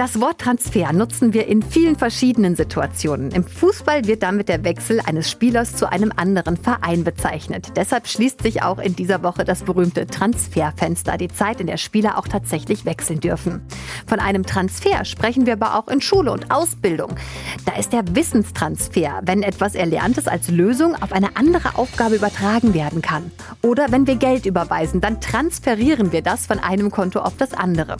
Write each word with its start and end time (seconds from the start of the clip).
Das 0.00 0.18
Wort 0.18 0.40
Transfer 0.40 0.94
nutzen 0.94 1.34
wir 1.34 1.46
in 1.46 1.60
vielen 1.60 1.94
verschiedenen 1.94 2.56
Situationen. 2.56 3.32
Im 3.32 3.44
Fußball 3.44 4.06
wird 4.06 4.22
damit 4.22 4.48
der 4.48 4.64
Wechsel 4.64 4.98
eines 5.04 5.30
Spielers 5.30 5.76
zu 5.76 5.92
einem 5.92 6.10
anderen 6.16 6.56
Verein 6.56 7.04
bezeichnet. 7.04 7.72
Deshalb 7.76 8.08
schließt 8.08 8.42
sich 8.42 8.62
auch 8.62 8.78
in 8.78 8.96
dieser 8.96 9.22
Woche 9.22 9.44
das 9.44 9.62
berühmte 9.62 10.06
Transferfenster, 10.06 11.18
die 11.18 11.28
Zeit, 11.28 11.60
in 11.60 11.66
der 11.66 11.76
Spieler 11.76 12.16
auch 12.16 12.26
tatsächlich 12.26 12.86
wechseln 12.86 13.20
dürfen. 13.20 13.60
Von 14.06 14.20
einem 14.20 14.46
Transfer 14.46 15.04
sprechen 15.04 15.44
wir 15.44 15.52
aber 15.52 15.78
auch 15.78 15.88
in 15.88 16.00
Schule 16.00 16.32
und 16.32 16.50
Ausbildung. 16.50 17.16
Da 17.66 17.78
ist 17.78 17.92
der 17.92 18.04
Wissenstransfer, 18.14 19.20
wenn 19.26 19.42
etwas 19.42 19.74
Erlerntes 19.74 20.28
als 20.28 20.48
Lösung 20.48 20.96
auf 21.02 21.12
eine 21.12 21.36
andere 21.36 21.76
Aufgabe 21.76 22.14
übertragen 22.14 22.72
werden 22.72 23.02
kann. 23.02 23.30
Oder 23.60 23.92
wenn 23.92 24.06
wir 24.06 24.16
Geld 24.16 24.46
überweisen, 24.46 25.02
dann 25.02 25.20
transferieren 25.20 26.10
wir 26.10 26.22
das 26.22 26.46
von 26.46 26.58
einem 26.58 26.90
Konto 26.90 27.20
auf 27.20 27.36
das 27.36 27.52
andere. 27.52 27.98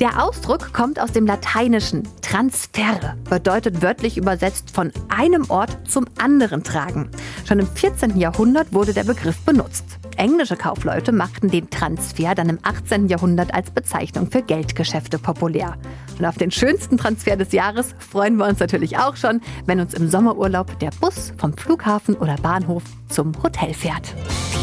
Der 0.00 0.24
Ausdruck 0.24 0.72
kommt 0.72 1.00
aus 1.00 1.12
dem 1.12 1.26
Lateinischen. 1.26 2.08
Transferre 2.22 3.16
bedeutet 3.28 3.82
wörtlich 3.82 4.16
übersetzt 4.16 4.70
von 4.70 4.92
einem 5.08 5.50
Ort 5.50 5.76
zum 5.88 6.06
anderen 6.18 6.62
tragen. 6.64 7.10
Schon 7.46 7.58
im 7.58 7.66
14. 7.66 8.18
Jahrhundert 8.18 8.72
wurde 8.72 8.92
der 8.92 9.04
Begriff 9.04 9.38
benutzt. 9.44 9.84
Englische 10.16 10.56
Kaufleute 10.56 11.12
machten 11.12 11.48
den 11.48 11.70
Transfer 11.70 12.34
dann 12.34 12.48
im 12.48 12.58
18. 12.62 13.08
Jahrhundert 13.08 13.54
als 13.54 13.70
Bezeichnung 13.70 14.30
für 14.30 14.42
Geldgeschäfte 14.42 15.18
populär. 15.18 15.76
Und 16.18 16.26
auf 16.26 16.36
den 16.36 16.50
schönsten 16.50 16.98
Transfer 16.98 17.36
des 17.36 17.52
Jahres 17.52 17.94
freuen 17.98 18.36
wir 18.36 18.46
uns 18.46 18.60
natürlich 18.60 18.98
auch 18.98 19.16
schon, 19.16 19.40
wenn 19.66 19.80
uns 19.80 19.94
im 19.94 20.10
Sommerurlaub 20.10 20.78
der 20.78 20.90
Bus 21.00 21.32
vom 21.38 21.56
Flughafen 21.56 22.14
oder 22.16 22.36
Bahnhof 22.36 22.82
zum 23.08 23.32
Hotel 23.42 23.72
fährt. 23.72 24.14